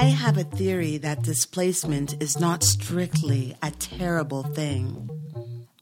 [0.00, 5.10] I have a theory that displacement is not strictly a terrible thing.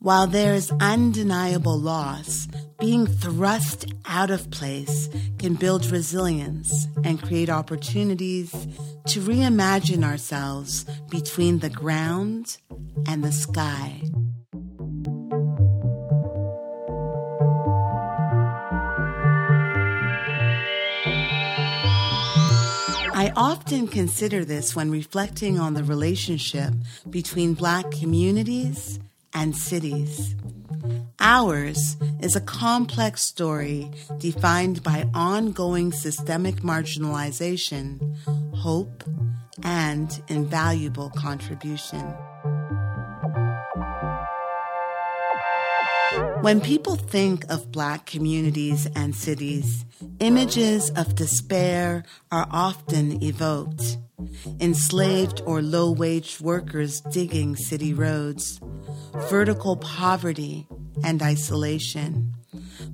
[0.00, 2.49] While there is undeniable loss,
[2.81, 5.09] being thrust out of place
[5.39, 8.50] can build resilience and create opportunities
[9.07, 12.57] to reimagine ourselves between the ground
[13.07, 14.03] and the sky.
[23.18, 26.72] I often consider this when reflecting on the relationship
[27.11, 29.00] between Black communities
[29.35, 30.36] and cities.
[31.18, 37.98] Ours is a complex story defined by ongoing systemic marginalization,
[38.55, 39.03] hope,
[39.64, 42.14] and invaluable contribution.
[46.41, 49.84] When people think of Black communities and cities,
[50.20, 53.98] images of despair are often evoked.
[54.61, 58.61] Enslaved or low wage workers digging city roads,
[59.28, 60.67] vertical poverty
[61.05, 62.34] and isolation,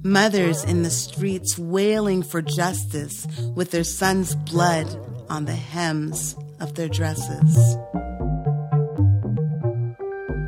[0.02, 4.88] mothers in the streets wailing for justice with their son's blood
[5.28, 7.76] on the hems of their dresses.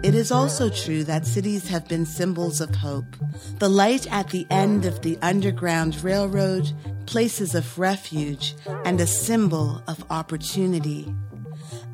[0.06, 3.16] It is also true that cities have been symbols of hope.
[3.58, 6.70] The light at the end of the Underground Railroad,
[7.06, 11.12] places of refuge, and a symbol of opportunity.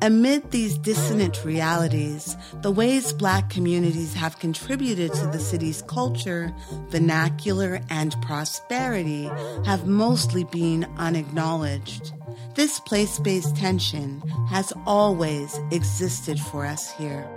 [0.03, 6.53] Amid these dissonant realities, the ways Black communities have contributed to the city's culture,
[6.89, 9.23] vernacular, and prosperity
[9.65, 12.13] have mostly been unacknowledged.
[12.53, 17.27] This place based tension has always existed for us here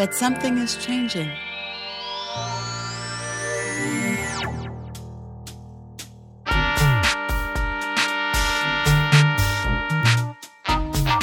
[0.00, 1.30] but something is changing.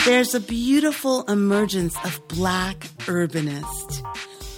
[0.06, 2.78] There's a beautiful emergence of black
[3.08, 4.04] urbanist.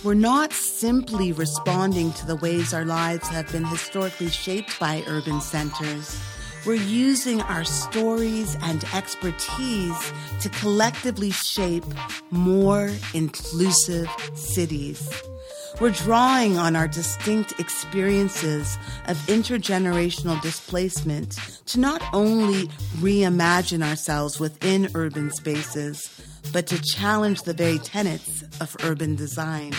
[0.03, 5.39] We're not simply responding to the ways our lives have been historically shaped by urban
[5.39, 6.21] centers
[6.65, 11.85] we're using our stories and expertise to collectively shape
[12.31, 15.09] more inclusive cities.
[15.79, 18.77] We're drawing on our distinct experiences
[19.07, 21.37] of intergenerational displacement
[21.67, 22.67] to not only
[22.97, 26.09] reimagine ourselves within urban spaces,
[26.51, 29.73] but to challenge the very tenets of urban design.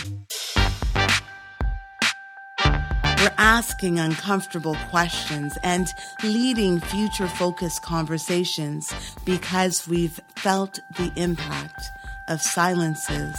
[3.21, 5.93] We're asking uncomfortable questions and
[6.25, 8.91] leading future focused conversations
[9.27, 11.83] because we've felt the impact
[12.29, 13.37] of silences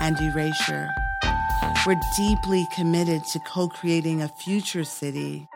[0.00, 0.88] and erasure.
[1.84, 5.48] We're deeply committed to co creating a future city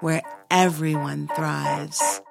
[0.00, 2.22] where everyone thrives.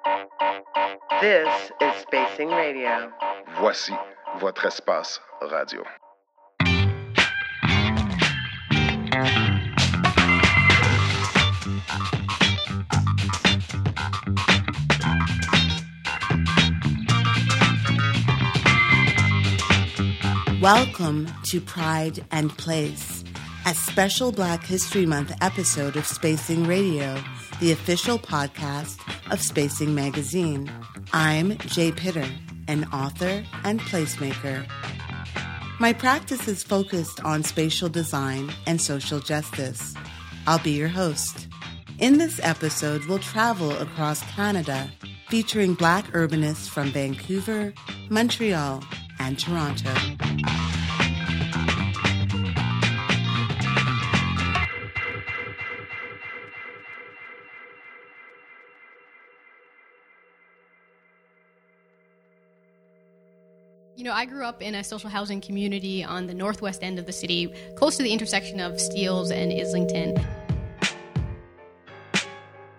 [1.20, 3.12] This is Spacing Radio.
[3.60, 3.94] Voici
[4.40, 5.84] votre espace radio.
[20.60, 23.22] Welcome to Pride and Place,
[23.64, 27.22] a special Black History Month episode of Spacing Radio,
[27.60, 28.98] the official podcast
[29.30, 30.68] of Spacing Magazine.
[31.12, 32.26] I'm Jay Pitter,
[32.66, 34.66] an author and placemaker.
[35.78, 39.94] My practice is focused on spatial design and social justice.
[40.48, 41.46] I'll be your host.
[42.00, 44.90] In this episode, we'll travel across Canada,
[45.28, 47.72] featuring Black urbanists from Vancouver,
[48.10, 48.82] Montreal,
[49.20, 49.94] and Toronto.
[63.98, 67.06] You know, I grew up in a social housing community on the northwest end of
[67.06, 70.16] the city, close to the intersection of Steeles and Islington.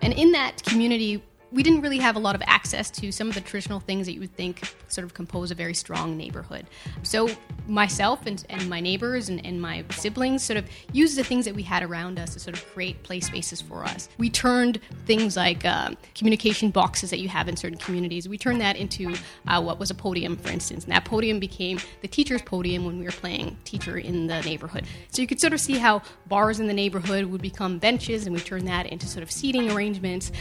[0.01, 3.35] And in that community, we didn't really have a lot of access to some of
[3.35, 6.65] the traditional things that you would think sort of compose a very strong neighborhood.
[7.03, 7.29] So
[7.67, 11.55] myself and, and my neighbors and, and my siblings sort of used the things that
[11.55, 14.09] we had around us to sort of create play spaces for us.
[14.17, 18.61] We turned things like uh, communication boxes that you have in certain communities, we turned
[18.61, 19.15] that into
[19.47, 20.83] uh, what was a podium, for instance.
[20.83, 24.85] And that podium became the teacher's podium when we were playing teacher in the neighborhood.
[25.11, 28.35] So you could sort of see how bars in the neighborhood would become benches and
[28.35, 30.31] we turned that into sort of seating arrangements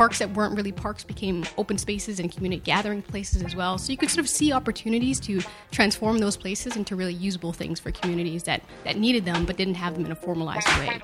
[0.00, 3.76] parks that weren't really parks became open spaces and community gathering places as well.
[3.76, 5.42] So you could sort of see opportunities to
[5.72, 9.74] transform those places into really usable things for communities that, that needed them but didn't
[9.74, 11.02] have them in a formalized way.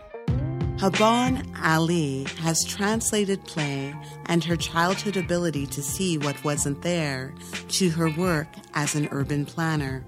[0.79, 3.95] Haban Ali has translated play
[4.31, 7.35] and her childhood ability to see what wasn't there
[7.69, 10.03] to her work as an urban planner.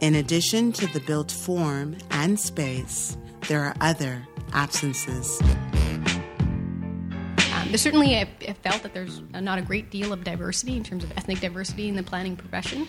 [0.00, 5.40] In addition to the built form and space, there are other absences.
[7.76, 11.12] Certainly, I, I felt that there's not a great deal of diversity in terms of
[11.16, 12.86] ethnic diversity in the planning profession.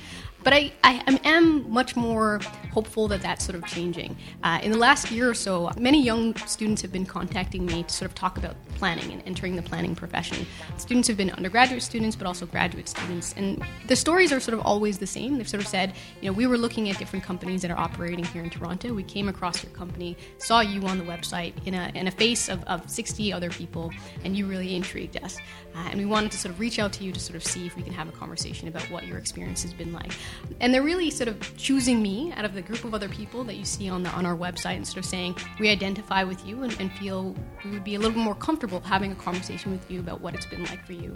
[0.48, 2.40] But I, I am much more
[2.72, 4.16] hopeful that that's sort of changing.
[4.44, 7.94] Uh, in the last year or so, many young students have been contacting me to
[7.94, 10.48] sort of talk about planning and entering the planning profession.
[10.78, 13.34] Students have been undergraduate students, but also graduate students.
[13.36, 15.38] And the stories are sort of always the same.
[15.38, 18.24] They've sort of said, you know, we were looking at different companies that are operating
[18.24, 18.94] here in Toronto.
[18.94, 22.48] We came across your company, saw you on the website in a, in a face
[22.48, 23.92] of, of 60 other people,
[24.24, 25.40] and you really intrigued us.
[25.78, 27.68] Uh, and we wanted to sort of reach out to you to sort of see
[27.68, 30.12] if we can have a conversation about what your experience has been like.
[30.60, 33.58] And they're really sort of choosing me out of the group of other people that
[33.58, 36.64] you see on the on our website and sort of saying we identify with you
[36.64, 39.90] and, and feel we would be a little bit more comfortable having a conversation with
[39.92, 41.16] you about what it's been like for you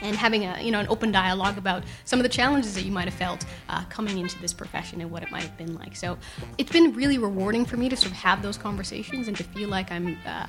[0.00, 2.92] and having a you know an open dialogue about some of the challenges that you
[2.92, 5.96] might have felt uh, coming into this profession and what it might have been like.
[5.96, 6.18] So
[6.58, 9.68] it's been really rewarding for me to sort of have those conversations and to feel
[9.68, 10.46] like I'm uh,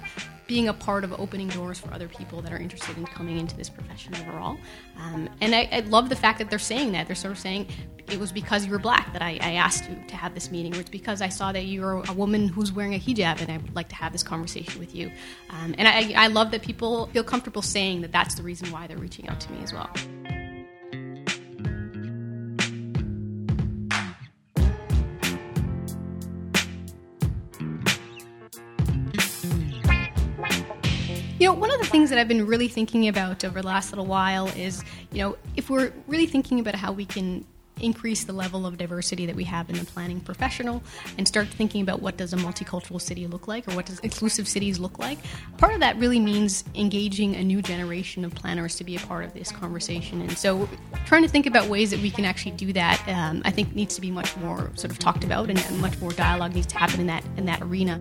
[0.48, 3.56] being a part of opening doors for other people that are interested in coming into
[3.56, 4.57] this profession overall.
[5.00, 7.07] Um, and I, I, love the fact that they're saying that.
[7.07, 7.68] They're sort of saying
[8.12, 10.75] it was because you were black that I, I, asked you to have this meeting,
[10.75, 13.57] or it's because I saw that you're a woman who's wearing a hijab and I
[13.57, 15.12] would like to have this conversation with you.
[15.50, 18.88] Um, and I, I love that people feel comfortable saying that that's the reason why
[18.88, 19.90] they're reaching out to me as well.
[31.44, 33.92] You know, one of the things that I've been really thinking about over the last
[33.92, 34.81] little while is,
[35.12, 37.45] you know, if we're really thinking about how we can
[37.81, 40.81] increase the level of diversity that we have in the planning professional
[41.18, 44.48] and start thinking about what does a multicultural city look like or what does inclusive
[44.48, 45.18] cities look like
[45.57, 49.25] part of that really means engaging a new generation of planners to be a part
[49.25, 50.22] of this conversation.
[50.22, 50.69] And so
[51.06, 53.95] trying to think about ways that we can actually do that um, i think needs
[53.95, 56.78] to be much more sort of talked about and, and much more dialogue needs to
[56.78, 58.00] happen in that in that arena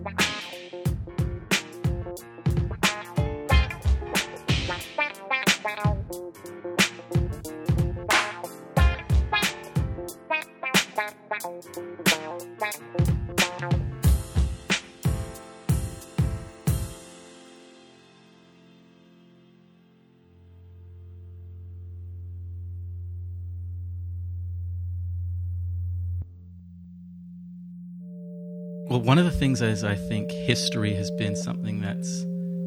[29.03, 32.23] one of the things is I think history has been something that's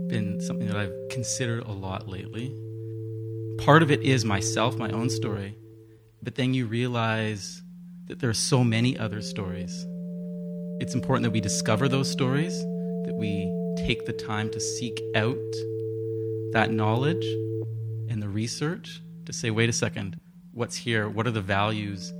[0.08, 2.54] been something that I've considered a lot lately.
[3.64, 5.56] Part of it is myself, my own story,
[6.22, 7.62] but then you realize
[8.08, 9.86] that there are so many other stories.
[10.78, 12.60] It's important that we discover those stories,
[13.06, 13.50] that we
[13.86, 15.38] take the time to seek out
[16.52, 17.24] that knowledge
[18.10, 20.20] and the research to say, wait a second,
[20.52, 21.08] what's here?
[21.08, 22.10] What are the values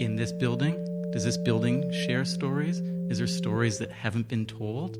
[0.00, 0.82] in this building?
[1.12, 2.80] Does this building share stories?
[3.08, 4.98] Is there stories that haven't been told?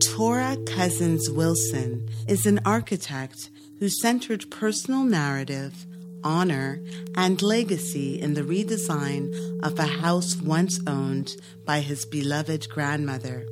[0.00, 5.86] Tura Cousins Wilson is an architect who centered personal narrative,
[6.24, 6.82] honor,
[7.16, 13.46] and legacy in the redesign of a house once owned by his beloved grandmother.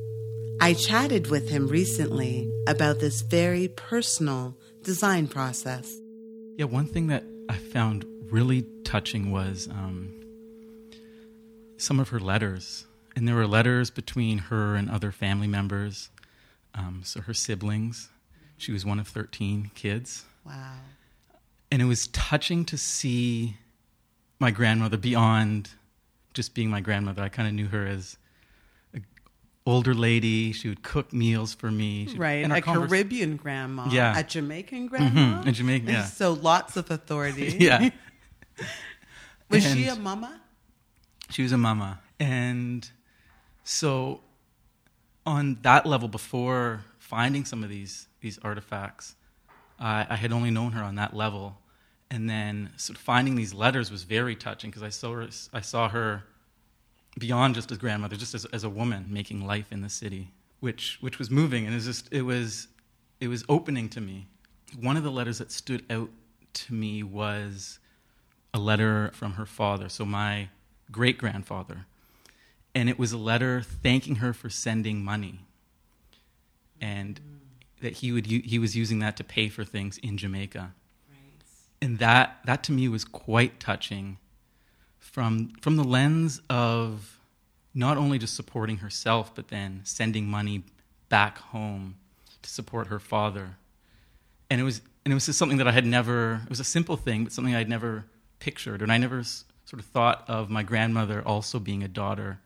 [0.61, 5.91] I chatted with him recently about this very personal design process.
[6.57, 10.13] Yeah, one thing that I found really touching was um,
[11.77, 12.87] some of her letters
[13.21, 16.09] and there were letters between her and other family members.
[16.73, 18.09] Um, so her siblings.
[18.57, 20.25] She was one of 13 kids.
[20.43, 20.73] Wow.
[21.71, 23.59] And it was touching to see
[24.39, 25.69] my grandmother beyond
[26.33, 27.21] just being my grandmother.
[27.21, 28.17] I kind of knew her as
[28.95, 29.05] an
[29.67, 30.53] older lady.
[30.53, 32.07] She would cook meals for me.
[32.07, 33.87] She'd, right, a converse- Caribbean grandma.
[33.91, 34.19] Yeah.
[34.19, 35.21] A Jamaican grandma.
[35.21, 35.49] Mm-hmm.
[35.49, 36.05] A Jamaican, yeah.
[36.07, 37.55] So lots of authority.
[37.61, 37.91] yeah.
[39.51, 40.41] was and she a mama?
[41.29, 42.01] She was a mama.
[42.19, 42.91] And
[43.65, 44.21] so,
[45.27, 49.17] on that level, before finding some of these these artifacts,
[49.79, 51.59] I, had only known her on that level,
[52.11, 55.61] and then sort of finding these letters was very touching because I saw her, I
[55.63, 56.25] saw her
[57.19, 60.99] beyond just as grandmother, just as, as a woman making life in the city, which
[61.01, 62.69] which was moving, and it was just it was
[63.21, 64.27] it was opening to me.
[64.79, 66.11] One of the letters that stood out
[66.53, 67.79] to me was
[68.53, 70.49] a letter from her father, so my
[70.91, 71.87] great grandfather
[72.75, 75.41] and it was a letter thanking her for sending money
[76.81, 77.83] and mm.
[77.83, 80.73] that he would he was using that to pay for things in Jamaica
[81.11, 81.43] right.
[81.83, 84.19] and that that to me was quite touching
[84.99, 87.19] from from the lens of
[87.75, 90.65] not only just supporting herself but then sending money
[91.09, 91.97] back home
[92.43, 93.57] to support her father.
[94.49, 96.41] And it was and it was just something that I had never.
[96.45, 98.05] It was a simple thing, but something I'd never
[98.39, 102.41] pictured, and I never s- sort of thought of my grandmother also being a daughter,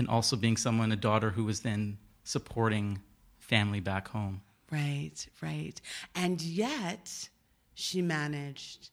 [0.00, 3.00] and also being someone a daughter who was then supporting
[3.38, 4.40] family back home.
[4.72, 5.78] Right, right.
[6.14, 7.28] And yet,
[7.74, 8.90] she managed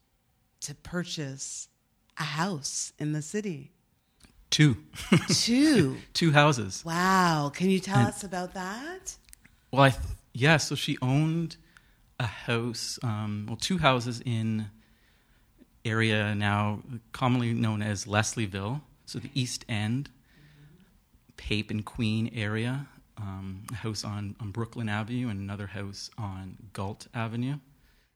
[0.62, 1.70] to purchase
[2.20, 3.72] a house in the city.
[4.50, 4.78] Two,
[5.30, 5.98] Two.
[6.14, 6.84] two houses.
[6.86, 7.52] Wow.
[7.54, 9.16] Can you tell And- us about that?
[9.72, 10.02] Well, I th-
[10.34, 10.58] yeah.
[10.58, 11.58] So she owned
[12.20, 14.70] a house, um, well, two houses in
[15.86, 16.80] area now
[17.12, 20.10] commonly known as Leslieville, so the East End,
[21.38, 22.88] Pape and Queen area.
[23.20, 27.58] Um, a house on, on Brooklyn Avenue and another house on Galt Avenue.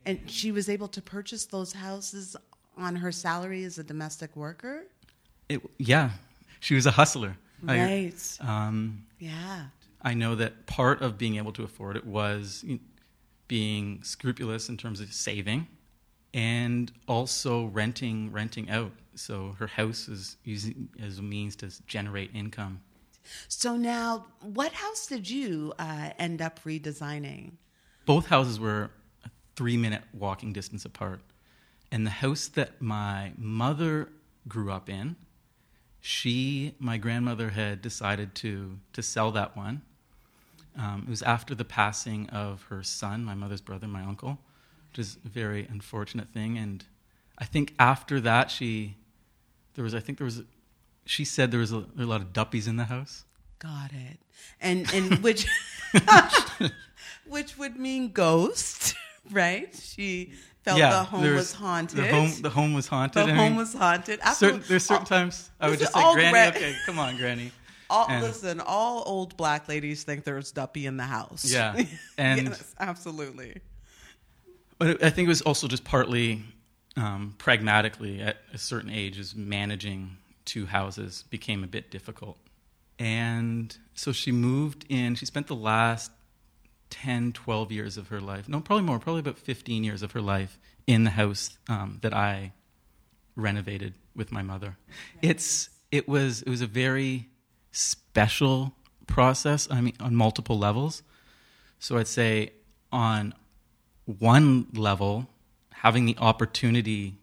[0.06, 2.36] And she was able to purchase those houses
[2.78, 4.84] on her salary as a domestic worker?
[5.50, 6.12] It, yeah,
[6.60, 7.36] she was a hustler.
[7.68, 8.38] I- Right.
[8.42, 9.68] um, Yeah.
[10.04, 12.80] I know that part of being able to afford it was you know,
[13.48, 15.68] being scrupulous in terms of saving
[16.34, 18.92] and also renting renting out.
[19.16, 22.82] So her house is using as a means to generate income.
[23.48, 27.54] So now, what house did you uh, end up redesigning?
[28.06, 28.92] Both houses were
[29.26, 31.22] a 3-minute walking distance apart.
[31.92, 34.10] And the house that my mother
[34.48, 35.16] grew up in,
[36.00, 39.82] she my grandmother had decided to to sell that one
[40.78, 44.40] Um, it was after the passing of her son, my mother's brother, my uncle,
[44.90, 46.58] which is a very unfortunate thing.
[46.58, 46.86] And
[47.38, 48.98] I think after that, she
[49.76, 50.44] there was I think there was
[51.06, 53.24] she said there was a, a lot of duppies in the house.
[53.60, 54.20] Got it.
[54.60, 55.46] And and which
[57.28, 58.96] which would mean ghost,
[59.32, 59.74] right?
[59.82, 61.98] She felt the home was haunted.
[61.98, 63.28] The home the home was haunted.
[63.28, 64.20] The I home mean, was haunted.
[64.34, 67.52] certain, there's certain All- times I would just say, Granny, gra- okay, come on, Granny.
[67.90, 71.44] All, And- listen, all old black ladies think there's duppy in the house.
[71.52, 71.84] Yeah,
[72.18, 73.58] and- yes, absolutely.
[74.78, 76.42] But I think it was also just partly
[76.98, 82.38] um, pragmatically at a certain age, is managing two houses became a bit difficult.
[83.00, 86.12] And so she moved in, she spent the last
[86.92, 90.22] 10, 12 years of her life, no, probably more, probably about 15 years of her
[90.22, 92.54] life in the house um, that I
[93.36, 94.78] renovated with my mother.
[95.22, 97.30] It's, it, was, it was a very
[97.72, 98.74] special
[99.08, 101.02] process, I mean, on multiple levels.
[101.80, 102.52] So I'd say
[102.92, 103.34] on
[104.06, 105.28] one level,
[105.72, 107.16] having the opportunity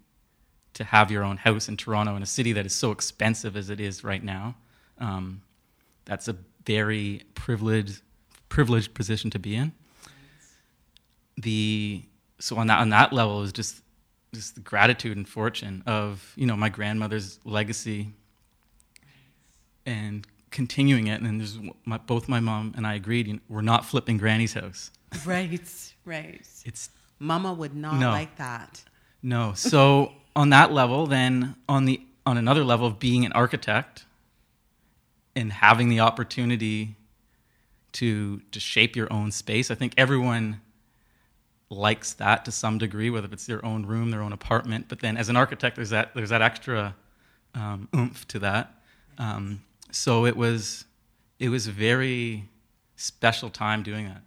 [0.78, 3.68] to have your own house in Toronto in a city that is so expensive as
[3.68, 4.54] it is right now,
[4.98, 5.42] um,
[6.04, 8.00] that's a very privileged
[8.48, 9.72] privileged position to be in.
[11.36, 12.02] The
[12.38, 13.82] so on that on that level is just
[14.32, 18.12] just the gratitude and fortune of you know my grandmother's legacy
[19.84, 21.20] and continuing it.
[21.20, 24.54] And there's my, both my mom and I agreed you know, we're not flipping Granny's
[24.54, 24.90] house.
[25.26, 25.60] Right,
[26.04, 26.46] right.
[26.64, 28.10] It's Mama would not No.
[28.10, 28.82] like that.
[29.22, 29.52] No.
[29.54, 34.04] So on that level, then on the on another level of being an architect
[35.34, 36.94] and having the opportunity
[37.90, 40.60] to to shape your own space, I think everyone
[41.70, 44.86] likes that to some degree, whether it's their own room, their own apartment.
[44.88, 46.94] But then as an architect, there's that there's that extra
[47.56, 48.80] um, oomph to that.
[49.18, 50.84] Um, so it was
[51.40, 52.44] it was a very
[52.94, 54.22] special time doing that.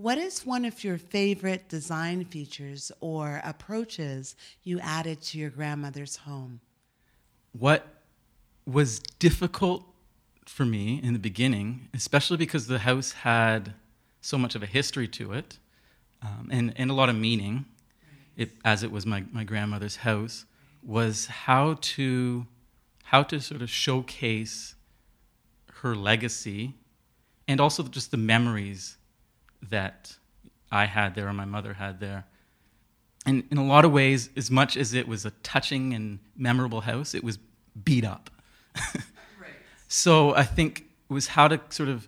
[0.00, 6.16] What is one of your favorite design features or approaches you added to your grandmother's
[6.16, 6.60] home?
[7.52, 7.86] what
[8.64, 9.84] was difficult
[10.46, 13.74] for me in the beginning, especially because the house had
[14.22, 15.58] so much of a history to it
[16.22, 17.66] um, and, and a lot of meaning,
[18.38, 20.46] it, as it was my, my grandmother's house,
[20.82, 22.46] was how to,
[23.04, 24.76] how to sort of showcase
[25.82, 26.72] her legacy
[27.46, 28.96] and also just the memories
[29.68, 30.16] that
[30.70, 32.26] I had there or my mother had there
[33.26, 36.80] and in a lot of ways, as much as it was a touching and memorable
[36.80, 37.38] house, it was
[37.84, 38.30] beat up.
[38.76, 39.04] right.
[39.88, 42.06] So I think it was how to sort of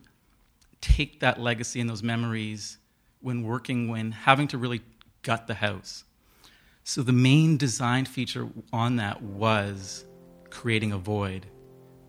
[0.80, 2.78] take that legacy and those memories
[3.20, 4.82] when working, when having to really
[5.22, 6.04] gut the house.
[6.84, 10.04] So the main design feature on that was
[10.50, 11.46] creating a void,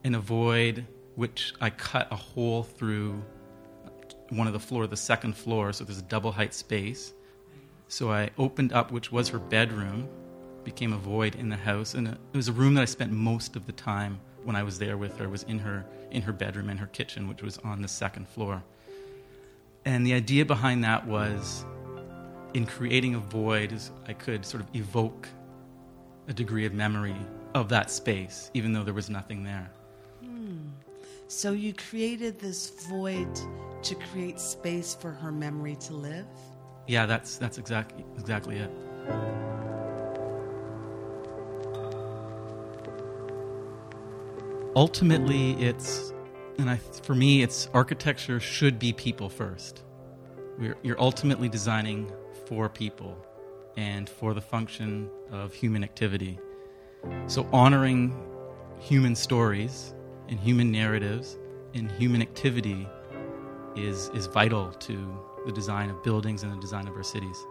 [0.04, 0.86] and a void
[1.16, 3.24] which I cut a hole through
[4.36, 7.14] one of the floor, the second floor, so there's a double height space.
[7.88, 10.08] So I opened up, which was her bedroom,
[10.64, 13.56] became a void in the house, and it was a room that I spent most
[13.56, 15.30] of the time when I was there with her.
[15.30, 18.64] Was in her in her bedroom and her kitchen, which was on the second floor.
[19.86, 21.66] And the idea behind that was,
[22.54, 25.28] in creating a void, is I could sort of evoke
[26.28, 27.16] a degree of memory
[27.54, 29.70] of that space, even though there was nothing there.
[31.36, 33.28] So you created this void
[33.82, 36.28] to create space for her memory to live?
[36.88, 38.70] Yeah, that's that's exactly exactly it.
[44.76, 46.14] Ultimately, it's
[46.60, 49.82] and I, for me, it's architecture should be people first.
[50.60, 52.12] We're, you're ultimately designing
[52.46, 53.18] for people
[53.76, 56.38] and for the function of human activity.
[57.26, 58.16] So honoring
[58.80, 59.96] human stories
[60.34, 61.38] and human narratives
[61.76, 62.88] in human activity
[63.76, 67.46] is, is vital to the design of buildings and the design of our cities.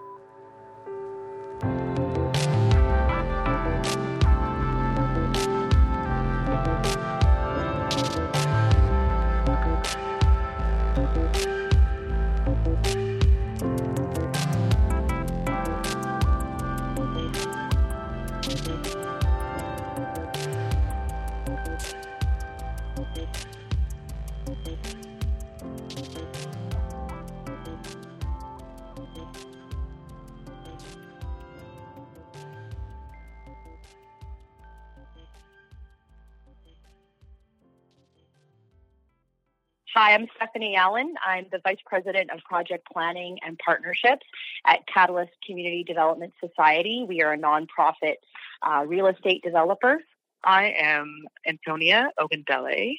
[39.95, 41.13] Hi, I'm Stephanie Allen.
[41.27, 44.25] I'm the Vice President of Project Planning and Partnerships
[44.67, 47.05] at Catalyst Community Development Society.
[47.07, 48.15] We are a nonprofit
[48.63, 49.99] uh, real estate developer.
[50.43, 52.95] I am Anthonia Ogundele.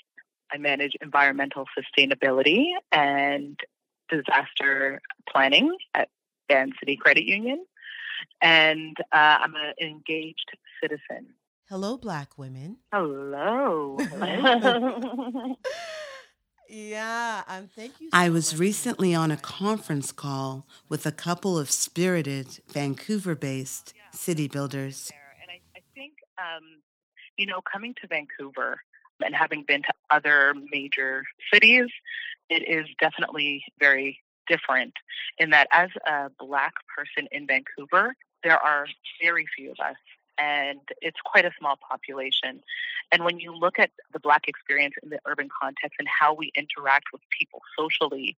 [0.54, 3.60] I manage environmental sustainability and
[4.08, 6.10] disaster planning at
[6.48, 7.66] Vancity Credit Union.
[8.40, 11.34] And uh, I'm an engaged citizen.
[11.70, 12.78] Hello, Black women.
[12.92, 13.98] Hello.
[14.00, 15.56] Hello.
[16.76, 18.08] Yeah, um, thank you.
[18.08, 24.48] So I was recently on a conference call with a couple of spirited Vancouver-based city
[24.48, 25.12] builders.
[25.40, 26.82] And I, I think, um,
[27.38, 28.82] you know, coming to Vancouver
[29.24, 31.90] and having been to other major cities,
[32.50, 34.94] it is definitely very different
[35.38, 38.88] in that as a black person in Vancouver, there are
[39.22, 39.96] very few of us
[40.38, 42.62] and it's quite a small population.
[43.12, 46.52] And when you look at the Black experience in the urban context and how we
[46.56, 48.36] interact with people socially,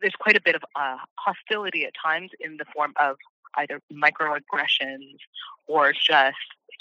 [0.00, 3.16] there's quite a bit of uh, hostility at times in the form of
[3.56, 5.18] either microaggressions
[5.66, 6.36] or just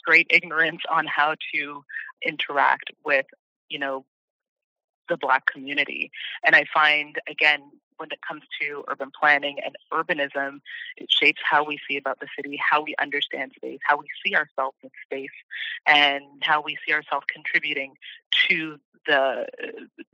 [0.05, 1.83] great ignorance on how to
[2.25, 3.25] interact with,
[3.69, 4.05] you know,
[5.13, 6.11] the Black community.
[6.43, 7.61] And I find, again,
[7.97, 10.59] when it comes to urban planning and urbanism,
[10.97, 14.35] it shapes how we see about the city, how we understand space, how we see
[14.35, 15.37] ourselves in space,
[15.85, 17.93] and how we see ourselves contributing
[18.47, 19.45] to the uh,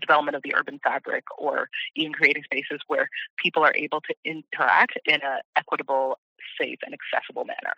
[0.02, 3.08] development of the urban fabric or even creating spaces where
[3.38, 6.20] people are able to interact in an equitable,
[6.60, 7.76] safe, and accessible manner.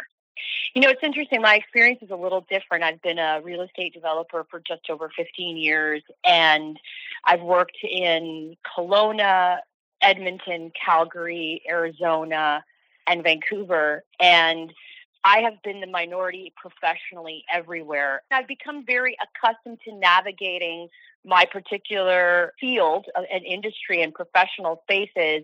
[0.73, 1.41] You know, it's interesting.
[1.41, 2.83] My experience is a little different.
[2.83, 6.79] I've been a real estate developer for just over 15 years, and
[7.25, 9.59] I've worked in Kelowna,
[10.01, 12.63] Edmonton, Calgary, Arizona,
[13.07, 14.03] and Vancouver.
[14.19, 14.73] And
[15.23, 18.23] I have been the minority professionally everywhere.
[18.31, 20.89] I've become very accustomed to navigating
[21.23, 25.43] my particular field uh, and industry and professional spaces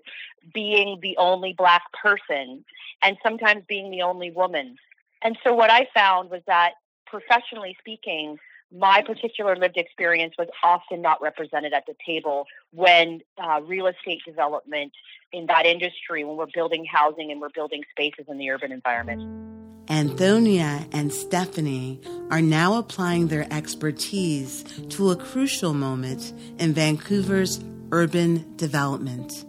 [0.54, 2.66] being the only black person
[3.04, 4.78] and sometimes being the only woman.
[5.24, 6.74] And so what I found was that
[7.06, 8.38] professionally speaking,
[8.72, 14.20] my particular lived experience was often not represented at the table when uh, real estate
[14.26, 14.92] development
[15.32, 19.22] in that industry, when we're building housing and we're building spaces in the urban environment.
[19.88, 28.58] Anthonia and Stephanie are now applying their expertise to a crucial moment in Vancouver's urban
[28.58, 29.47] development.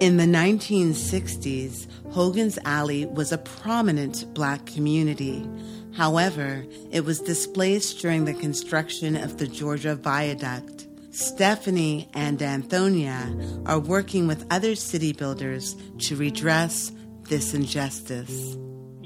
[0.00, 5.48] In the 1960s, Hogan's Alley was a prominent black community.
[5.96, 10.88] However, it was displaced during the construction of the Georgia Viaduct.
[11.12, 16.90] Stephanie and Anthonia are working with other city builders to redress
[17.28, 18.56] this injustice.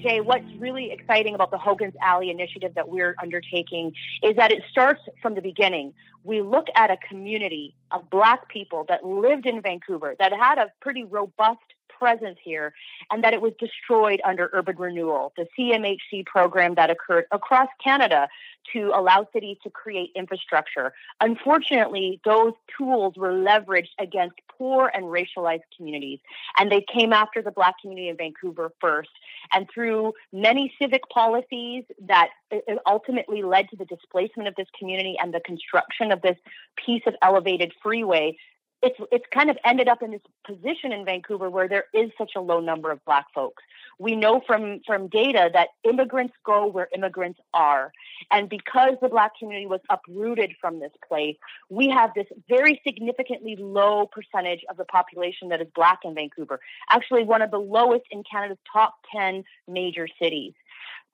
[0.02, 4.62] Jay, what's really exciting about the Hogan's Alley initiative that we're undertaking is that it
[4.70, 5.92] starts from the beginning.
[6.24, 10.70] We look at a community of Black people that lived in Vancouver, that had a
[10.80, 11.58] pretty robust
[11.98, 12.72] presence here
[13.10, 18.28] and that it was destroyed under urban renewal, the CMHC program that occurred across Canada
[18.72, 20.92] to allow cities to create infrastructure.
[21.20, 26.18] Unfortunately, those tools were leveraged against poor and racialized communities,
[26.58, 29.10] and they came after the Black community in Vancouver first.
[29.52, 34.68] And through many civic policies that uh, uh, ultimately led to the displacement of this
[34.78, 36.36] community and the construction of this
[36.84, 38.36] piece of elevated freeway,
[38.82, 42.32] it's it's kind of ended up in this position in Vancouver where there is such
[42.36, 43.62] a low number of black folks.
[43.98, 47.92] We know from from data that immigrants go where immigrants are.
[48.30, 51.36] And because the black community was uprooted from this place,
[51.70, 56.60] we have this very significantly low percentage of the population that is black in Vancouver.
[56.90, 60.54] Actually one of the lowest in Canada's top 10 major cities.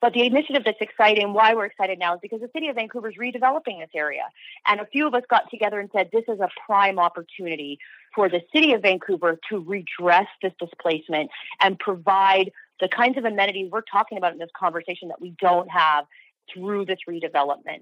[0.01, 3.09] But the initiative that's exciting, why we're excited now, is because the city of Vancouver
[3.09, 4.23] is redeveloping this area.
[4.67, 7.79] And a few of us got together and said this is a prime opportunity
[8.13, 11.31] for the city of Vancouver to redress this displacement
[11.61, 15.69] and provide the kinds of amenities we're talking about in this conversation that we don't
[15.71, 16.05] have
[16.53, 17.81] through this redevelopment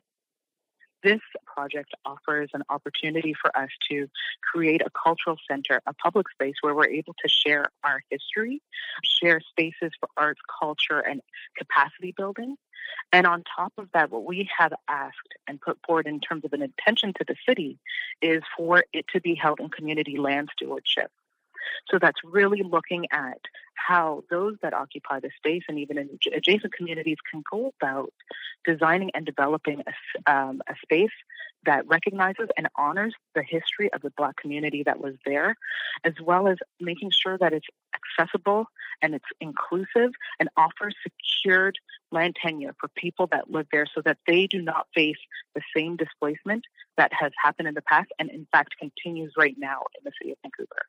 [1.03, 4.07] this project offers an opportunity for us to
[4.41, 8.61] create a cultural center, a public space where we're able to share our history,
[9.03, 11.21] share spaces for arts, culture, and
[11.57, 12.55] capacity building.
[13.11, 16.53] And on top of that, what we have asked and put forward in terms of
[16.53, 17.77] an intention to the city
[18.21, 21.11] is for it to be held in community land stewardship.
[21.89, 23.39] So that's really looking at
[23.75, 28.13] how those that occupy the space and even in adjacent communities can go about
[28.65, 31.11] designing and developing a, um, a space
[31.65, 35.55] that recognizes and honors the history of the Black community that was there,
[36.03, 37.67] as well as making sure that it's
[38.19, 38.65] accessible
[39.01, 41.77] and it's inclusive and offers secured
[42.11, 45.17] land tenure for people that live there so that they do not face
[45.55, 46.65] the same displacement
[46.97, 50.31] that has happened in the past and, in fact, continues right now in the city
[50.31, 50.85] of Vancouver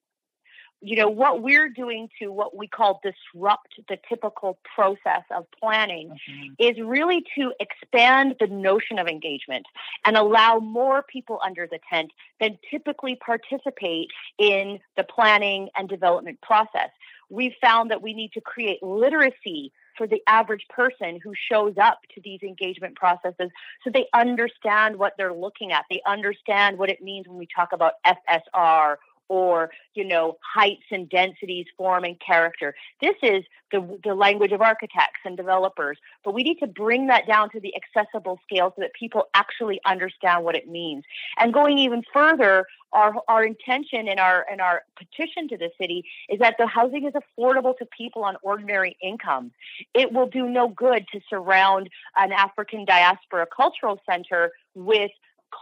[0.84, 6.10] you know, what we're doing to what we call disrupt the typical process of planning
[6.10, 6.52] mm-hmm.
[6.58, 9.64] is really to expand the notion of engagement
[10.04, 16.38] and allow more people under the tent than typically participate in the planning and development
[16.42, 16.90] process.
[17.30, 22.00] We've found that we need to create literacy for the average person who shows up
[22.14, 23.50] to these engagement processes
[23.82, 25.84] so they understand what they're looking at.
[25.88, 28.96] They understand what it means when we talk about FSR
[29.28, 34.60] or you know heights and densities form and character this is the, the language of
[34.60, 38.82] architects and developers but we need to bring that down to the accessible scale so
[38.82, 41.04] that people actually understand what it means
[41.38, 46.04] and going even further our, our intention in our in our petition to the city
[46.28, 49.50] is that the housing is affordable to people on ordinary income.
[49.94, 55.10] It will do no good to surround an African diaspora cultural center with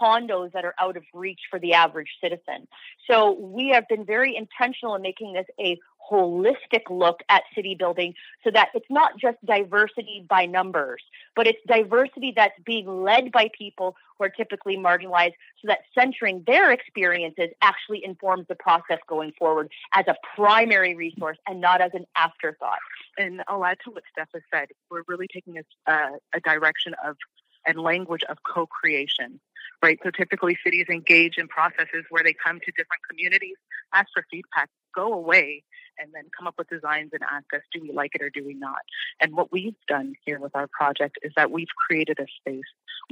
[0.00, 2.66] condos that are out of reach for the average citizen.
[3.09, 5.78] So we have been very intentional in making this a
[6.11, 11.02] holistic look at city building so that it's not just diversity by numbers,
[11.37, 16.42] but it's diversity that's being led by people who are typically marginalized so that centering
[16.46, 21.90] their experiences actually informs the process going forward as a primary resource and not as
[21.94, 22.78] an afterthought.
[23.16, 24.68] And I'll add to what Steph has said.
[24.90, 27.16] We're really taking a, uh, a direction of
[27.64, 29.40] and language of co-creation
[29.83, 29.99] right?
[30.03, 33.57] So typically cities engage in processes where they come to different communities,
[33.92, 35.64] ask for feedback, go away,
[35.99, 38.45] and then come up with designs and ask us, do we like it or do
[38.45, 38.81] we not?
[39.21, 42.62] And what we've done here with our project is that we've created a space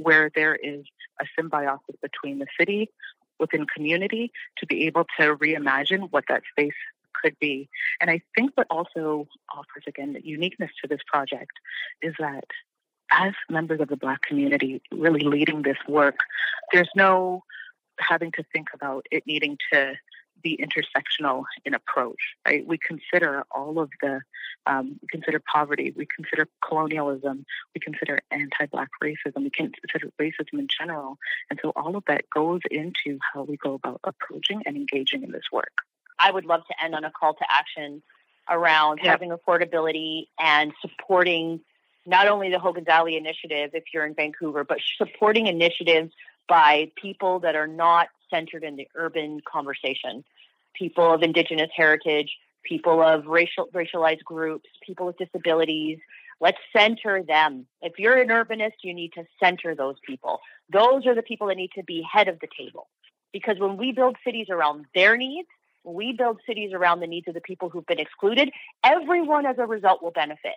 [0.01, 0.83] where there is
[1.19, 2.89] a symbiosis between the city,
[3.39, 6.73] within community, to be able to reimagine what that space
[7.21, 7.69] could be.
[7.99, 11.51] And I think what also offers, again, the uniqueness to this project
[12.01, 12.45] is that
[13.11, 16.17] as members of the Black community really leading this work,
[16.71, 17.43] there's no
[17.99, 19.93] having to think about it needing to
[20.41, 22.35] be intersectional in approach.
[22.47, 22.65] Right?
[22.65, 24.21] We consider all of the,
[24.65, 27.45] um, we consider poverty, we consider colonialism,
[27.75, 31.17] we consider anti-black racism, we consider racism in general,
[31.49, 35.31] and so all of that goes into how we go about approaching and engaging in
[35.31, 35.73] this work.
[36.17, 38.01] I would love to end on a call to action
[38.49, 39.07] around yep.
[39.11, 41.61] having affordability and supporting
[42.05, 46.11] not only the Hogan's Alley initiative if you're in Vancouver, but supporting initiatives
[46.47, 50.23] by people that are not centered in the urban conversation,
[50.73, 55.99] people of Indigenous heritage, people of racial racialized groups, people with disabilities.
[56.39, 57.67] Let's center them.
[57.81, 60.39] If you're an urbanist, you need to center those people.
[60.71, 62.87] Those are the people that need to be head of the table.
[63.31, 65.47] Because when we build cities around their needs,
[65.83, 68.51] when we build cities around the needs of the people who've been excluded,
[68.83, 70.55] everyone as a result will benefit.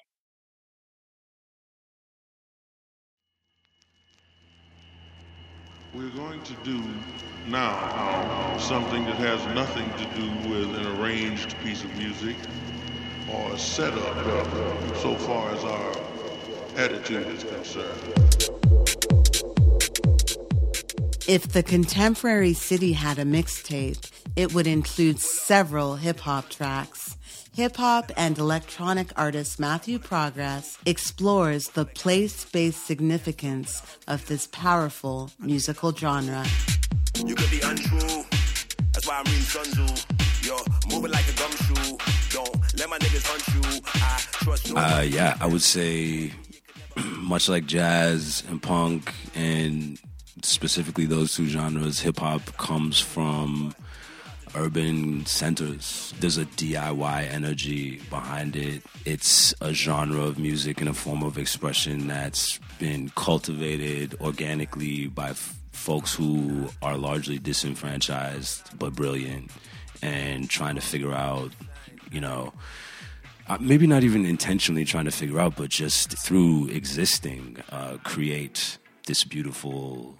[5.94, 6.82] We're going to do
[7.46, 12.34] now something that has nothing to do with an arranged piece of music
[13.30, 14.16] or a setup
[14.96, 15.96] so far as our
[16.76, 18.53] attitude is concerned.
[21.26, 27.16] If the contemporary city had a mixtape, it would include several hip hop tracks
[27.54, 35.30] hip hop and electronic artist Matthew Progress explores the place based significance of this powerful
[35.38, 36.44] musical genre.
[37.24, 38.24] You could be untrue
[38.92, 40.48] That's why I'm reading Sun Tzu.
[40.48, 40.56] Yo,
[40.90, 41.96] moving like a gumshoe.
[42.30, 43.80] Don't let my niggas hunt you.
[43.94, 44.76] I trust you.
[44.76, 46.32] Uh, yeah, I would say
[46.96, 49.98] much like jazz and punk and
[50.44, 53.74] specifically those two genres, hip hop comes from
[54.54, 56.14] urban centers.
[56.20, 58.82] There's a DIY energy behind it.
[59.04, 65.30] It's a genre of music and a form of expression that's been cultivated organically by
[65.30, 69.50] f- folks who are largely disenfranchised but brilliant
[70.02, 71.52] and trying to figure out,
[72.12, 72.52] you know,
[73.46, 78.78] uh, maybe not even intentionally trying to figure out, but just through existing, uh, create
[79.06, 80.16] this beautiful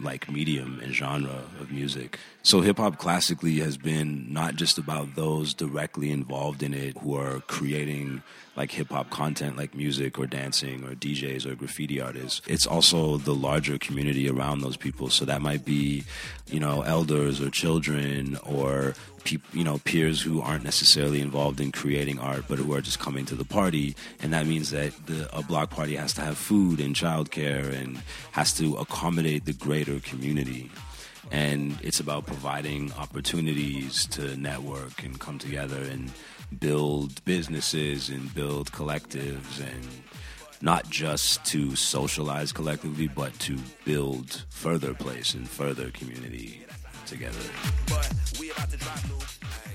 [0.00, 2.18] like medium and genre of music.
[2.46, 7.16] So hip hop classically has been not just about those directly involved in it who
[7.16, 8.22] are creating
[8.54, 12.42] like hip hop content like music or dancing or DJs or graffiti artists.
[12.46, 15.10] It's also the larger community around those people.
[15.10, 16.04] So that might be,
[16.46, 18.94] you know, elders or children or
[19.50, 23.24] you know peers who aren't necessarily involved in creating art but who are just coming
[23.24, 26.78] to the party and that means that the, a block party has to have food
[26.78, 30.70] and childcare and has to accommodate the greater community
[31.30, 36.10] and it's about providing opportunities to network and come together and
[36.60, 39.86] build businesses and build collectives and
[40.62, 46.64] not just to socialize collectively but to build further place and further community
[47.06, 47.38] together.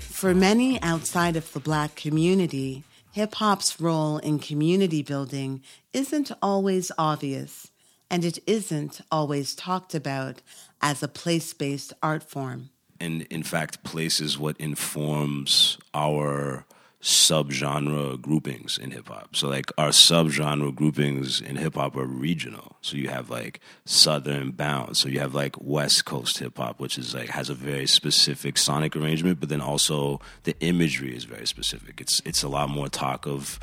[0.00, 5.62] For many outside of the black community, hip hop's role in community building
[5.92, 7.70] isn't always obvious,
[8.10, 10.40] and it isn't always talked about
[10.82, 12.70] as a place based art form.
[13.00, 16.64] And in fact, place is what informs our
[17.02, 19.34] subgenre groupings in hip hop.
[19.34, 22.76] So like our subgenre groupings in hip hop are regional.
[22.80, 24.96] So you have like southern bound.
[24.96, 28.56] So you have like west coast hip hop which is like has a very specific
[28.56, 32.00] sonic arrangement but then also the imagery is very specific.
[32.00, 33.58] It's it's a lot more talk of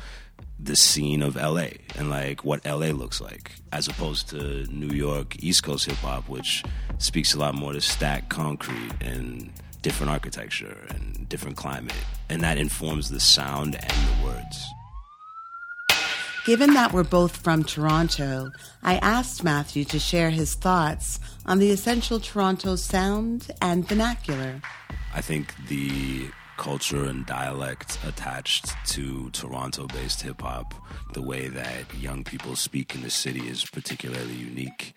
[0.58, 5.42] the scene of LA and like what LA looks like as opposed to New York
[5.42, 6.62] East Coast hip hop which
[6.98, 9.50] speaks a lot more to stacked concrete and
[9.82, 11.94] different architecture and different climate,
[12.28, 14.66] and that informs the sound and the words.
[16.46, 18.50] Given that we're both from Toronto,
[18.82, 24.60] I asked Matthew to share his thoughts on the essential Toronto sound and vernacular.
[25.14, 30.74] I think the culture and dialect attached to Toronto based hip hop,
[31.14, 34.94] the way that young people speak in the city is particularly unique.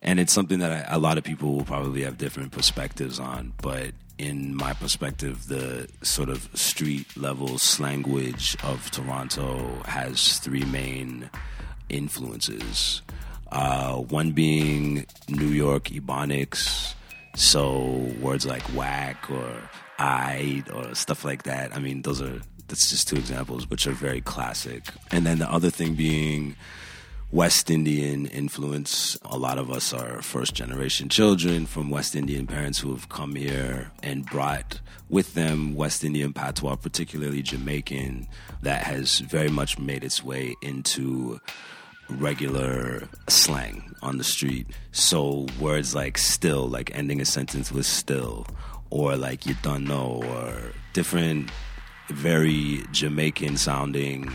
[0.00, 3.52] And it's something that I, a lot of people will probably have different perspectives on,
[3.60, 11.28] but in my perspective, the sort of street level language of Toronto has three main
[11.88, 13.02] influences.
[13.50, 16.94] Uh, one being New York Ebonics,
[17.34, 21.74] so words like whack or I or stuff like that.
[21.74, 24.84] I mean, those are that's just two examples, which are very classic.
[25.10, 26.56] And then the other thing being
[27.32, 29.18] West Indian influence.
[29.24, 33.36] A lot of us are first generation children from West Indian parents who have come
[33.36, 38.28] here and brought with them West Indian patois, particularly Jamaican,
[38.60, 41.40] that has very much made its way into
[42.10, 44.66] regular slang on the street.
[44.90, 48.46] So words like still, like ending a sentence with still,
[48.92, 51.50] or like you don't know, or different,
[52.10, 54.30] very Jamaican sounding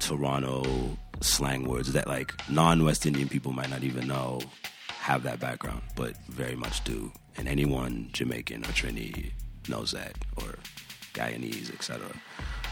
[0.00, 4.40] Toronto slang words that like non-West Indian people might not even know
[4.88, 7.12] have that background, but very much do.
[7.36, 9.30] And anyone Jamaican or Trini
[9.68, 10.54] knows that, or
[11.12, 12.06] Guyanese, etc.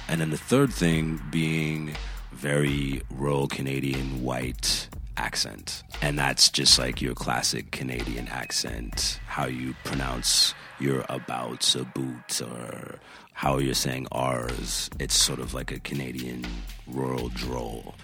[0.09, 1.95] And then the third thing being
[2.33, 4.86] very rural Canadian white
[5.17, 5.83] accent.
[6.03, 12.41] And that's just like your classic Canadian accent, how you pronounce your abouts, a boot,
[12.43, 12.99] or
[13.33, 14.91] how you're saying R's.
[14.99, 16.47] It's sort of like a Canadian
[16.87, 17.95] rural droll.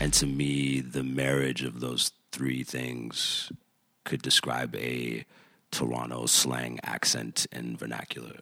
[0.00, 3.50] And to me, the marriage of those three things
[4.04, 5.24] could describe a
[5.70, 8.40] Toronto slang accent and vernacular.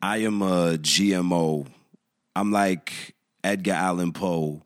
[0.00, 1.66] I am a GMO.
[2.36, 4.62] I'm like Edgar Allan Poe.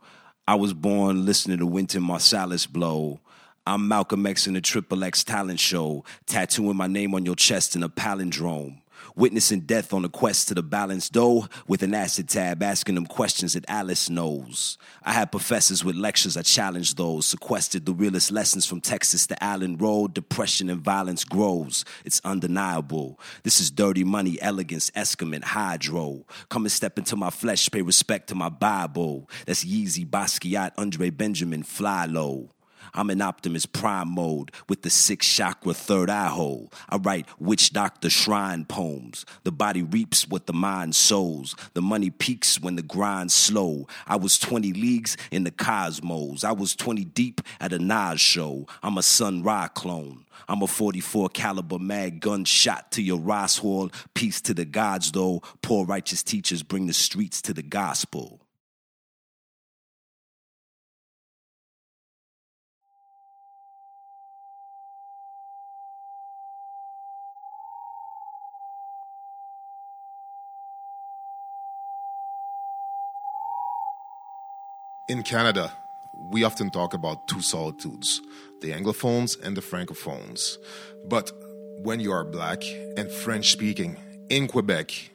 [0.47, 3.19] I was born listening to Wynton Marsalis blow.
[3.67, 7.75] I'm Malcolm X in the Triple X talent show, tattooing my name on your chest
[7.75, 8.82] in a palindrome.
[9.15, 13.07] Witnessing death on the quest to the balanced dough with an acid tab, asking them
[13.07, 14.79] questions that Alice knows.
[15.03, 19.45] I had professors with lectures, I challenged those, sequestered the realest lessons from Texas to
[19.45, 20.15] Allen Road.
[20.15, 23.19] Depression and violence grows, it's undeniable.
[23.43, 26.25] This is dirty money, elegance, excrement, hydro.
[26.49, 29.29] Come and step into my flesh, pay respect to my Bible.
[29.47, 32.51] That's Yeezy, Basquiat, Andre Benjamin, Fly Low.
[32.95, 36.73] I'm in Optimus Prime mode with the six chakra third eye hole.
[36.89, 39.25] I write witch doctor shrine poems.
[39.45, 41.55] The body reaps what the mind sows.
[41.75, 43.87] The money peaks when the grind's slow.
[44.07, 46.45] I was 20 leagues in the cosmos.
[46.45, 48.67] I was 20 deep at a Nas show.
[48.83, 50.25] I'm a Sun Ra clone.
[50.49, 53.91] I'm a 44 caliber mag gunshot to your Ross Hall.
[54.15, 55.43] Peace to the gods, though.
[55.63, 58.42] Poor righteous teachers bring the streets to the gospel.
[75.13, 75.71] In Canada,
[76.31, 78.23] we often talk about two solitudes
[78.63, 80.57] the Anglophones and the Francophones.
[81.07, 81.31] But
[81.83, 82.65] when you are black
[82.97, 83.99] and French speaking
[84.31, 85.11] in Quebec,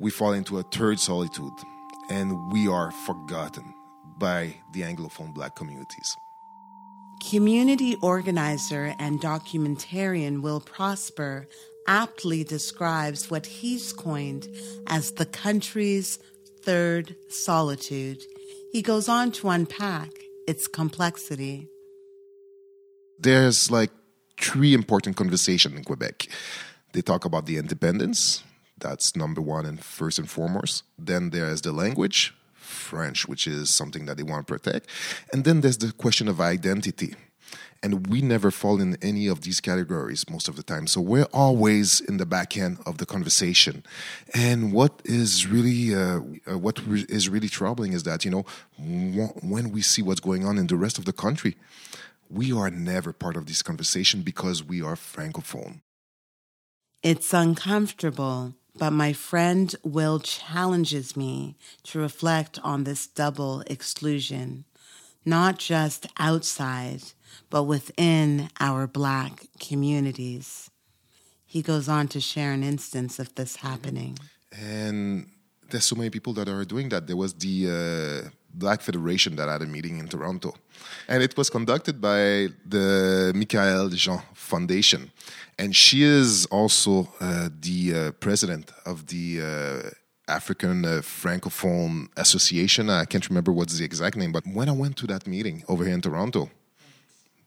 [0.00, 1.52] we fall into a third solitude
[2.08, 3.74] and we are forgotten
[4.18, 6.16] by the Anglophone black communities.
[7.30, 11.46] Community organizer and documentarian Will Prosper
[11.86, 14.48] aptly describes what he's coined
[14.86, 16.18] as the country's
[16.62, 18.22] third solitude
[18.72, 20.10] he goes on to unpack
[20.46, 21.68] its complexity.
[23.18, 23.90] There's like
[24.38, 26.28] three important conversations in Quebec.
[26.92, 28.42] They talk about the independence,
[28.78, 30.84] that's number one and first and foremost.
[30.98, 34.88] Then there's the language, French, which is something that they want to protect.
[35.32, 37.14] And then there's the question of identity
[37.86, 40.88] and we never fall in any of these categories most of the time.
[40.88, 43.84] So we're always in the back end of the conversation.
[44.34, 46.20] And what is really uh,
[46.50, 48.44] uh, what re- is really troubling is that you know
[49.54, 51.56] when we see what's going on in the rest of the country
[52.28, 55.80] we are never part of this conversation because we are francophone.
[57.04, 64.64] It's uncomfortable but my friend Will challenges me to reflect on this double exclusion,
[65.26, 67.02] not just outside,
[67.50, 70.70] but within our Black communities.
[71.44, 74.18] He goes on to share an instance of this happening.
[74.52, 75.28] And
[75.70, 77.06] there's so many people that are doing that.
[77.06, 80.54] There was the uh, Black Federation that had a meeting in Toronto,
[81.08, 85.10] and it was conducted by the Michaëlle Jean Foundation,
[85.58, 89.90] and she is also uh, the uh, president of the uh,
[90.28, 92.90] African uh, Francophone Association.
[92.90, 95.84] I can't remember what's the exact name, but when I went to that meeting over
[95.84, 96.50] here in Toronto,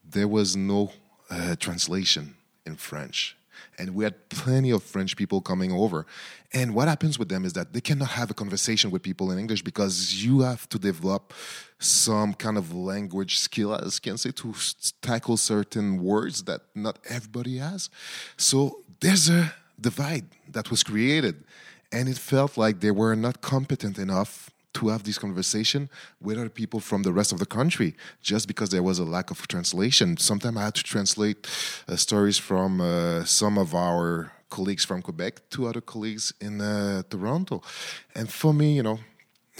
[0.08, 0.92] there was no
[1.30, 2.34] uh, translation
[2.66, 3.36] in French.
[3.78, 6.06] And we had plenty of French people coming over.
[6.52, 9.38] And what happens with them is that they cannot have a conversation with people in
[9.38, 11.32] English because you have to develop
[11.78, 14.54] some kind of language skill, as can say, to
[15.00, 17.90] tackle certain words that not everybody has.
[18.36, 21.44] So there's a divide that was created.
[21.92, 25.88] And it felt like they were not competent enough to have this conversation
[26.20, 29.30] with other people from the rest of the country just because there was a lack
[29.30, 30.16] of translation.
[30.16, 31.48] Sometimes I had to translate
[31.88, 37.02] uh, stories from uh, some of our colleagues from Quebec to other colleagues in uh,
[37.08, 37.62] Toronto.
[38.14, 38.98] And for me, you know,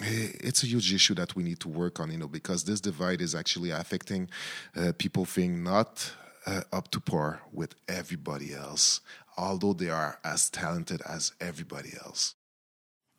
[0.03, 3.21] it's a huge issue that we need to work on, you know, because this divide
[3.21, 4.29] is actually affecting
[4.77, 6.13] uh, people feeling not
[6.47, 9.01] uh, up to par with everybody else,
[9.41, 12.35] although they are as talented as everybody else.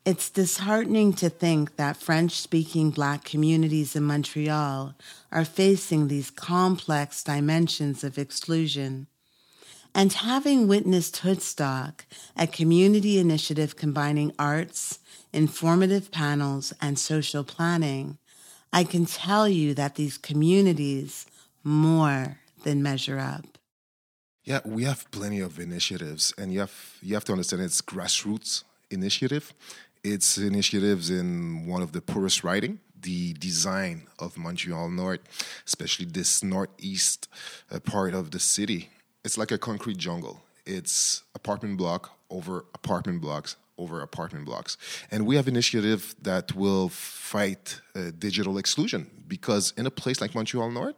[0.03, 4.95] It's disheartening to think that French speaking Black communities in Montreal
[5.31, 9.07] are facing these complex dimensions of exclusion.
[9.93, 12.05] And having witnessed Hoodstock,
[12.35, 14.99] a community initiative combining arts,
[15.33, 18.17] informative panels, and social planning,
[18.73, 21.25] I can tell you that these communities
[21.63, 23.57] more than measure up.
[24.43, 28.63] Yeah, we have plenty of initiatives, and you have you have to understand it's grassroots
[28.89, 29.53] initiative.
[30.03, 35.21] It's initiatives in one of the poorest riding, the design of Montreal North,
[35.67, 37.29] especially this northeast
[37.71, 38.89] uh, part of the city.
[39.23, 40.41] It's like a concrete jungle.
[40.65, 44.75] It's apartment block over apartment blocks over apartment blocks.
[45.11, 50.33] And we have initiative that will fight uh, digital exclusion because in a place like
[50.33, 50.95] Montreal North,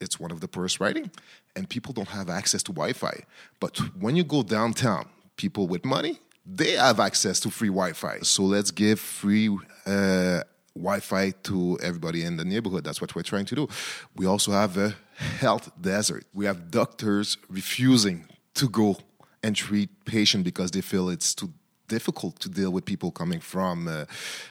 [0.00, 1.10] it's one of the poorest riding
[1.56, 3.24] and people don't have access to Wi-Fi.
[3.60, 8.18] But when you go downtown, people with money they have access to free Wi-Fi.
[8.22, 9.48] So let's give free
[9.86, 10.40] uh,
[10.74, 12.84] Wi-Fi to everybody in the neighborhood.
[12.84, 13.68] That's what we're trying to do.
[14.16, 16.24] We also have a health desert.
[16.34, 18.96] We have doctors refusing to go
[19.42, 21.52] and treat patients because they feel it's too
[21.88, 24.04] difficult to deal with people coming from uh,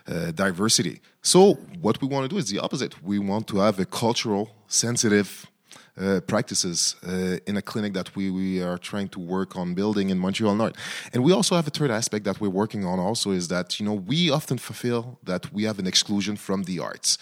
[0.08, 1.02] uh, diversity.
[1.22, 3.04] So what we want to do is the opposite.
[3.04, 5.46] We want to have a cultural, sensitive
[6.00, 10.10] uh, practices uh, in a clinic that we, we are trying to work on building
[10.10, 10.76] in Montreal North.
[11.14, 13.86] And we also have a third aspect that we're working on also is that, you
[13.86, 17.18] know, we often fulfill that we have an exclusion from the arts.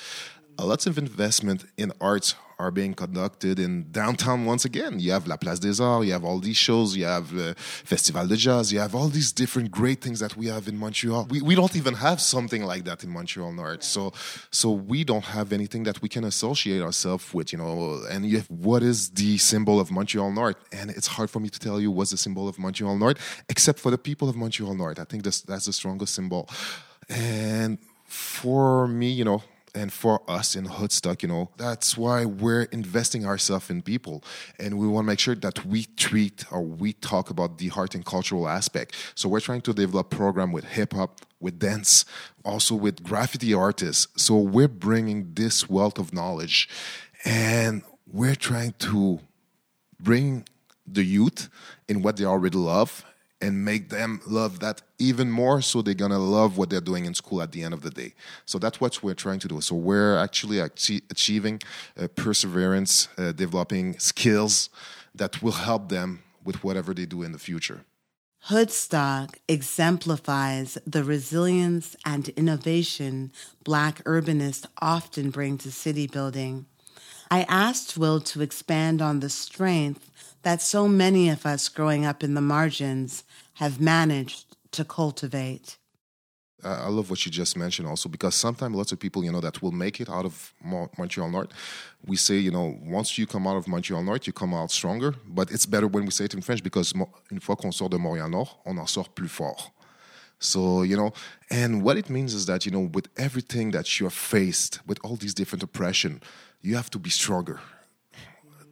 [0.58, 5.00] A lots of investment in arts are being conducted in downtown once again.
[5.00, 7.54] You have La Place des Arts, you have all these shows, you have uh,
[7.94, 11.28] Festival de Jazz, you have all these different great things that we have in Montreal.
[11.30, 13.84] We, we don't even have something like that in Montreal North.
[13.84, 14.14] So
[14.52, 18.02] so we don't have anything that we can associate ourselves with, you know.
[18.12, 20.58] And you have, what is the symbol of Montreal North?
[20.72, 23.18] And it's hard for me to tell you what's the symbol of Montreal North,
[23.50, 25.00] except for the people of Montreal North.
[25.00, 26.50] I think that's, that's the strongest symbol.
[27.10, 29.42] And for me, you know,
[29.74, 34.24] and for us in Hoodstock, you know, that's why we're investing ourselves in people.
[34.60, 37.96] And we want to make sure that we treat or we talk about the art
[37.96, 38.96] and cultural aspect.
[39.16, 42.06] So we're trying to develop program with hip hop, with dance,
[42.44, 44.08] also with graffiti artists.
[44.22, 46.68] So we're bringing this wealth of knowledge
[47.24, 49.20] and we're trying to
[50.00, 50.46] bring
[50.86, 51.50] the youth
[51.88, 53.06] in what they already love
[53.42, 57.14] and make them love that even more so they're gonna love what they're doing in
[57.14, 58.14] school at the end of the day.
[58.46, 59.62] So that's what we're trying to do.
[59.62, 61.62] So we're actually achieving
[62.00, 64.70] uh, perseverance uh, developing skills
[65.16, 67.82] that will help them with whatever they do in the future.
[68.48, 73.32] Hoodstock exemplifies the resilience and innovation
[73.64, 76.66] Black urbanists often bring to city building.
[77.30, 82.24] I asked Will to expand on the strength that so many of us growing up
[82.24, 83.24] in the margins
[83.54, 85.78] have managed to cultivate.
[86.64, 89.62] I love what you just mentioned also because sometimes lots of people, you know, that
[89.64, 91.50] will make it out of Montreal North.
[92.06, 95.16] We say, you know, once you come out of Montreal North, you come out stronger.
[95.28, 96.94] But it's better when we say it in French because
[97.32, 99.72] une fois qu'on sort de Montréal Nord, on en sort plus fort.
[100.38, 101.14] So, you know,
[101.50, 105.16] and what it means is that, you know, with everything that you're faced, with all
[105.16, 106.22] these different oppression,
[106.62, 107.60] you have to be stronger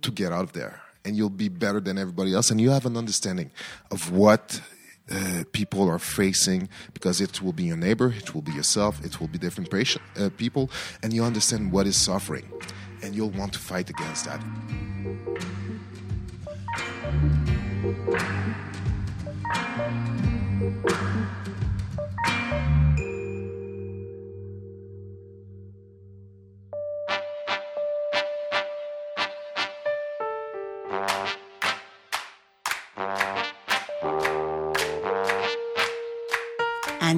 [0.02, 0.82] to get out of there.
[1.06, 2.52] And you'll be better than everybody else.
[2.52, 3.52] And you have an understanding
[3.89, 4.62] of what
[5.12, 9.20] uh, people are facing because it will be your neighbor, it will be yourself, it
[9.20, 10.70] will be different uh, people,
[11.02, 12.47] and you understand what is suffering,
[13.02, 14.43] and you'll want to fight against that.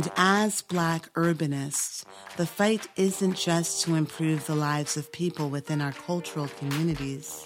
[0.01, 5.79] And as Black urbanists, the fight isn't just to improve the lives of people within
[5.79, 7.45] our cultural communities.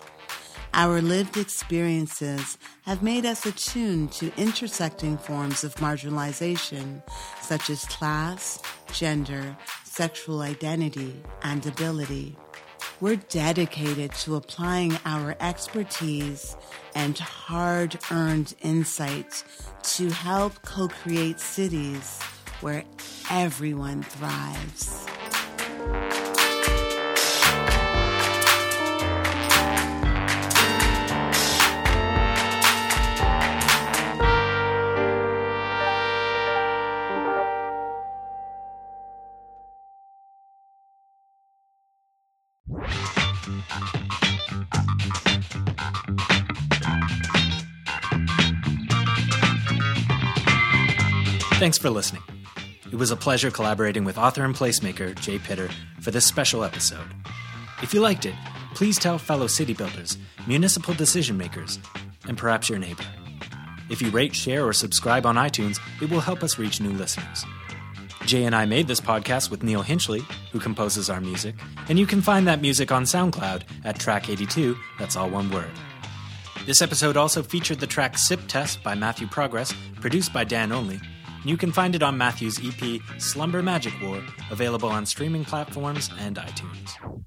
[0.74, 7.03] Our lived experiences have made us attuned to intersecting forms of marginalization,
[7.41, 8.62] such as class,
[8.93, 12.38] gender, sexual identity, and ability.
[13.01, 16.56] We're dedicated to applying our expertise
[16.95, 19.43] and hard earned insights
[19.95, 22.22] to help co create cities
[22.62, 22.84] where
[23.30, 25.06] everyone thrives.
[51.58, 52.34] Thanks for listening.
[52.95, 55.67] It was a pleasure collaborating with author and placemaker Jay Pitter
[55.99, 57.09] for this special episode.
[57.83, 58.35] If you liked it,
[58.73, 60.17] please tell fellow city builders,
[60.47, 61.77] municipal decision makers,
[62.25, 63.03] and perhaps your neighbor.
[63.89, 67.43] If you rate, share, or subscribe on iTunes, it will help us reach new listeners.
[68.27, 70.21] Jay and I made this podcast with Neil Hinchley,
[70.53, 71.55] who composes our music,
[71.89, 75.71] and you can find that music on SoundCloud at track 82, that's all one word.
[76.65, 81.01] This episode also featured the track Sip Test by Matthew Progress, produced by Dan Only,
[81.45, 84.21] you can find it on Matthew's EP Slumber Magic War,
[84.51, 87.23] available on streaming platforms and iTunes.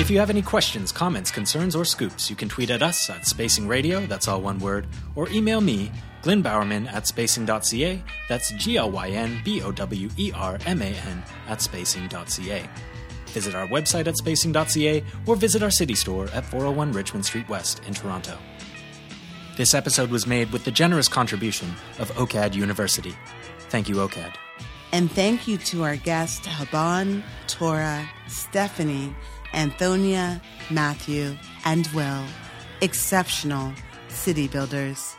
[0.00, 3.24] If you have any questions, comments, concerns, or scoops, you can tweet at us at
[3.24, 5.92] Spacing Radio, that's all one word, or email me,
[6.22, 10.82] Glyn Bowerman at spacing.ca, that's G L Y N B O W E R M
[10.82, 12.68] A N at spacing.ca.
[13.26, 17.82] Visit our website at spacing.ca or visit our city store at 401 Richmond Street West
[17.86, 18.36] in Toronto.
[19.62, 23.14] This episode was made with the generous contribution of OCAD University.
[23.68, 24.34] Thank you, OCAD.
[24.90, 29.14] And thank you to our guests, Haban, Tura, Stephanie,
[29.52, 32.24] Anthonia, Matthew, and Will.
[32.80, 33.72] Exceptional,
[34.08, 35.14] City Builders.